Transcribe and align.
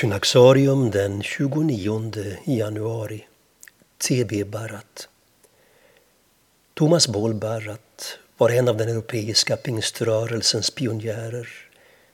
Synaxarium 0.00 0.90
den 0.90 1.22
29 1.22 2.36
januari. 2.44 3.26
T.B. 3.98 4.44
Barrat. 4.44 5.08
Thomas 6.74 7.08
Boll 7.08 7.34
Barrat 7.34 8.18
var 8.36 8.50
en 8.50 8.68
av 8.68 8.76
den 8.76 8.88
europeiska 8.88 9.56
pingströrelsens 9.56 10.70
pionjärer 10.70 11.48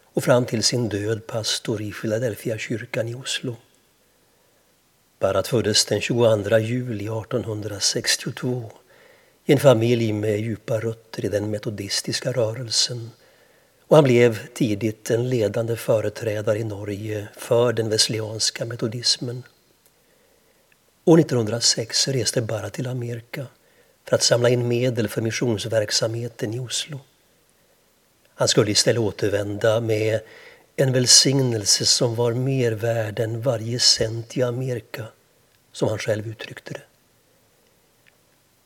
och 0.05 0.25
fram 0.25 0.45
till 0.45 0.63
sin 0.63 0.89
död 0.89 1.27
pastor 1.27 1.83
i 1.83 1.93
Philadelphia 1.93 2.59
kyrkan 2.59 3.09
i 3.09 3.15
Oslo. 3.15 3.57
Barrat 5.19 5.49
föddes 5.49 5.85
den 5.85 6.01
22 6.01 6.59
juli 6.59 7.05
1862 7.05 8.73
i 9.45 9.53
en 9.53 9.61
familj 9.61 10.13
med 10.13 10.41
djupa 10.41 10.81
rötter 10.81 11.25
i 11.25 11.29
den 11.29 11.51
metodistiska 11.51 12.33
rörelsen 12.33 13.11
och 13.95 13.99
han 13.99 14.05
blev 14.05 14.47
tidigt 14.55 15.11
en 15.11 15.29
ledande 15.29 15.77
företrädare 15.77 16.59
i 16.59 16.65
Norge 16.65 17.29
för 17.37 17.73
den 17.73 17.89
wesleyanska 17.89 18.65
metodismen. 18.65 19.43
År 21.05 21.21
1906 21.21 22.09
reste 22.09 22.43
Barra 22.43 22.71
till 22.71 22.87
Amerika 22.87 23.47
för 24.09 24.17
att 24.17 24.23
samla 24.23 24.49
in 24.49 24.69
medel 24.69 25.09
för 25.09 25.23
missionsverksamheten 25.23 26.55
i 26.55 26.61
Oslo. 26.61 27.01
Han 28.35 28.49
skulle 28.49 28.71
istället 28.71 29.01
återvända 29.01 29.81
med 29.81 30.21
en 30.77 30.93
välsignelse 30.93 31.87
som 31.87 32.15
var 32.15 32.33
mer 32.33 32.73
värd 32.73 33.21
än 33.21 33.43
varje 33.43 33.79
cent 33.79 34.37
i 34.37 34.43
Amerika, 34.43 35.05
som 35.73 35.89
han 35.89 35.99
själv 35.99 36.27
uttryckte 36.27 36.75
det. 36.75 36.83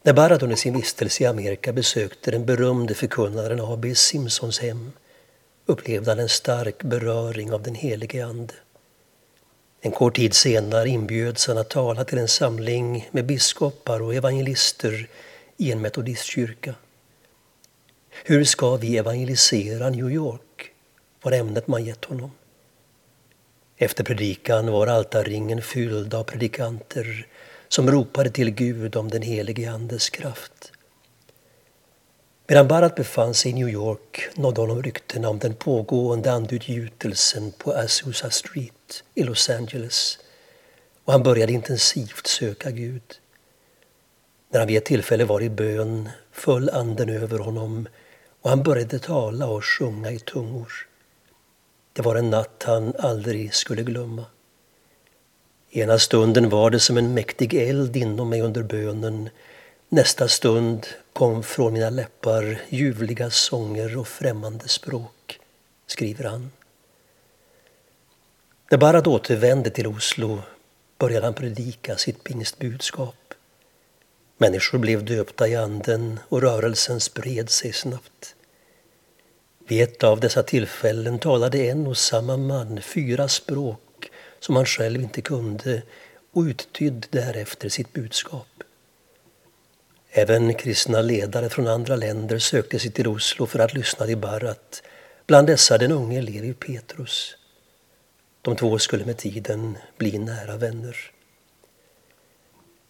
När 0.03 0.13
Barrat 0.13 0.43
under 0.43 0.57
sin 0.57 0.75
vistelse 0.75 1.23
i 1.23 1.27
Amerika 1.27 1.73
besökte 1.73 2.31
den 2.31 2.47
berömde 2.47 2.95
förkunnaren 2.95 3.61
A.B. 3.61 3.95
Simpsons 3.95 4.59
hem 4.59 4.93
upplevde 5.69 6.11
han 6.11 6.19
en 6.19 6.29
stark 6.29 6.83
beröring 6.83 7.53
av 7.53 7.63
den 7.63 7.75
helige 7.75 8.27
Ande. 8.27 8.55
En 9.81 9.93
kort 9.93 10.17
tid 10.17 10.35
senare 10.35 10.89
inbjöds 10.89 11.47
han 11.47 11.59
att 11.59 11.71
tala 11.71 12.05
till 12.05 12.19
en 12.19 12.29
samling 12.29 13.09
med 13.11 13.27
biskopar 13.27 14.03
och 14.03 14.15
evangelister 14.15 15.09
i 15.57 15.73
en 15.73 15.81
metodistkyrka. 15.81 16.75
Hur 18.25 18.45
ska 18.45 18.77
vi 18.77 18.97
evangelisera 18.97 19.91
New 19.91 20.11
York? 20.11 20.73
var 21.23 21.33
ämnet 21.33 21.67
man 21.67 21.85
gett 21.85 22.05
honom. 22.05 22.31
Efter 23.77 24.05
predikan 24.05 24.73
var 24.73 24.87
altarringen 24.87 25.63
fylld 25.63 26.15
av 26.15 26.25
predikanter 26.25 27.27
som 27.69 27.91
ropade 27.91 28.31
till 28.31 28.51
Gud 28.51 28.97
om 28.97 29.11
den 29.11 29.23
helige 29.23 29.71
Andes 29.73 30.11
kraft. 30.11 30.73
Medan 32.51 32.69
Barat 32.69 32.95
befann 32.95 33.35
sig 33.35 33.51
i 33.51 33.55
New 33.55 33.69
York 33.69 34.29
nådde 34.35 34.61
honom 34.61 34.83
ryktena 34.83 35.29
om 35.29 35.39
den 35.39 35.55
pågående 35.55 36.33
andutgjutelsen 36.33 37.53
på 37.53 37.73
Azusa 37.73 38.31
Street 38.31 39.05
i 39.15 39.23
Los 39.23 39.51
Angeles 39.51 40.19
och 41.05 41.13
han 41.13 41.23
började 41.23 41.53
intensivt 41.53 42.27
söka 42.27 42.71
Gud. 42.71 43.03
När 44.51 44.59
han 44.59 44.69
vid 44.69 44.77
ett 44.77 44.85
tillfälle 44.85 45.25
var 45.25 45.41
i 45.41 45.51
bön 45.51 46.09
föll 46.33 46.71
anden 46.71 47.09
över 47.09 47.39
honom 47.39 47.89
och 48.43 48.51
han 48.51 48.63
började 48.63 48.99
tala 48.99 49.47
och 49.47 49.65
sjunga 49.65 50.11
i 50.11 50.19
tungor. 50.19 50.73
Det 51.93 52.03
var 52.03 52.17
en 52.17 52.31
natt 52.31 52.63
han 52.67 52.93
aldrig 52.99 53.55
skulle 53.55 53.83
glömma. 53.83 54.25
Ena 55.71 55.99
stunden 55.99 56.49
var 56.49 56.71
det 56.71 56.81
som 56.81 56.97
en 56.97 57.15
mäktig 57.15 57.55
eld 57.55 57.97
inom 57.97 58.29
mig 58.29 58.41
under 58.41 58.63
bönen 58.63 59.31
Nästa 59.91 60.29
stund 60.29 60.87
kom 61.13 61.43
från 61.43 61.73
mina 61.73 61.91
läppar 61.91 62.61
ljuvliga 62.69 63.31
sånger 63.31 63.97
och 63.97 64.09
främmande 64.09 64.69
språk, 64.69 65.41
skriver 65.87 66.25
han. 66.25 66.51
När 68.71 68.79
Barad 68.79 69.07
återvände 69.07 69.71
till 69.71 69.87
Oslo 69.87 70.43
började 70.99 71.27
han 71.27 71.35
predika 71.35 71.97
sitt 71.97 72.25
pingstbudskap. 72.25 73.35
Människor 74.39 74.79
blev 74.79 75.05
döpta 75.05 75.49
i 75.49 75.57
anden 75.57 76.21
och 76.29 76.43
rörelsen 76.43 77.01
spred 77.01 77.51
sig 77.51 77.73
snabbt. 77.73 78.35
Vid 79.69 79.83
ett 79.83 80.05
av 80.05 80.21
dessa 80.21 80.43
tillfällen 80.43 81.19
talade 81.19 81.59
en 81.59 81.87
och 81.87 81.99
samma 81.99 82.37
man 82.37 82.83
fyra 82.83 83.29
språk 83.29 84.11
som 84.41 84.57
han 84.57 84.67
själv 84.67 85.03
inte 85.03 85.21
kunde 85.21 85.83
och 86.33 86.43
uttydde 86.43 87.09
därefter 87.11 87.69
sitt 87.69 87.93
budskap. 87.93 88.47
Även 90.19 90.55
kristna 90.55 91.01
ledare 91.01 91.49
från 91.49 91.67
andra 91.67 91.97
länder 91.97 92.39
sökte 92.39 92.79
sig 92.79 92.91
till 92.91 93.09
Oslo 93.09 93.47
för 93.47 93.59
att 93.59 93.75
lyssna 93.75 94.07
till 94.07 94.17
Barat, 94.17 94.83
Bland 95.27 95.47
dessa 95.47 95.79
den 95.79 95.93
unge 95.93 96.23
Levi 96.23 96.55
Petrus. 96.55 97.37
De 98.43 98.57
två 98.57 98.79
skulle 98.79 99.05
med 99.05 99.17
tiden 99.17 99.79
bli 99.99 100.19
nära 100.19 100.57
vänner. 100.57 100.97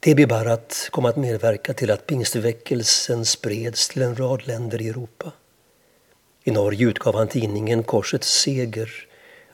T.B. 0.01 0.27
Barat 0.27 0.89
kom 0.91 1.05
att 1.05 1.17
medverka 1.17 1.73
till 1.75 1.91
att 1.91 2.07
pingstväckelsen 2.07 3.25
spreds 3.25 3.89
till 3.89 4.03
en 4.03 4.17
rad 4.17 4.47
länder 4.47 4.83
i 4.83 4.89
Europa. 4.89 5.33
I 6.45 6.51
Norge 6.51 6.87
utgav 6.87 7.15
han 7.15 7.29
tidningen 7.29 7.83
Korsets 7.83 8.41
seger 8.41 8.91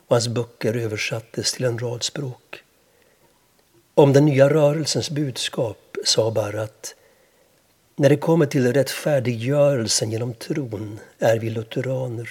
och 0.07 0.15
hans 0.15 0.27
böcker 0.27 0.73
översattes 0.73 1.53
till 1.53 1.65
en 1.65 1.79
rad 1.79 2.03
språk. 2.03 2.63
Om 3.93 4.13
den 4.13 4.25
nya 4.25 4.49
rörelsens 4.49 5.09
budskap 5.09 5.97
sa 6.05 6.31
Barat 6.31 6.95
när 7.95 8.09
det 8.09 8.17
kommer 8.17 8.45
till 8.45 8.73
rättfärdiggörelsen 8.73 10.11
genom 10.11 10.33
tron 10.33 10.99
är 11.19 11.39
vi 11.39 11.49
lutheraner. 11.49 12.29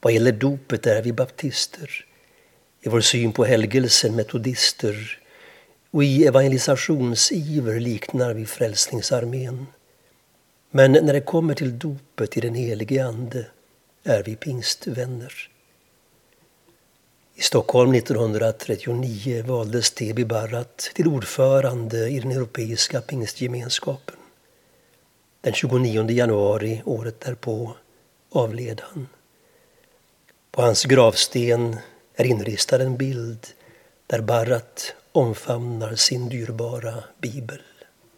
Vad 0.00 0.12
gäller 0.12 0.32
dopet 0.32 0.86
är 0.86 1.02
vi 1.02 1.12
baptister. 1.12 2.04
I 2.80 2.88
vår 2.88 3.00
syn 3.00 3.32
på 3.32 3.44
helgelsen 3.44 4.16
metodister 4.16 5.18
och 5.90 6.04
i 6.04 6.26
evangelisationsiver 6.26 7.80
liknar 7.80 8.34
vi 8.34 8.46
Frälsningsarmén. 8.46 9.66
Men 10.70 10.92
när 10.92 11.12
det 11.12 11.20
kommer 11.20 11.54
till 11.54 11.78
dopet 11.78 12.36
i 12.36 12.40
den 12.40 12.54
helige 12.54 13.06
Ande 13.06 13.46
är 14.04 14.22
vi 14.22 14.36
pingstvänner. 14.36 15.32
I 17.34 17.40
Stockholm 17.40 17.94
1939 17.94 19.44
valdes 19.46 19.90
Tebi 19.90 20.24
Barrat 20.24 20.90
till 20.94 21.08
ordförande 21.08 22.08
i 22.08 22.20
den 22.20 22.30
europeiska 22.30 23.00
pingstgemenskapen. 23.00 24.17
Den 25.48 25.54
29 25.54 26.10
januari 26.10 26.82
året 26.84 27.20
därpå 27.20 27.76
avled 28.30 28.80
han. 28.84 29.08
På 30.50 30.62
hans 30.62 30.84
gravsten 30.84 31.76
är 32.14 32.24
inristad 32.24 32.82
en 32.82 32.96
bild 32.96 33.46
där 34.06 34.20
Barat 34.20 34.94
omfamnar 35.12 35.94
sin 35.94 36.28
dyrbara 36.28 37.04
bibel. 37.18 37.62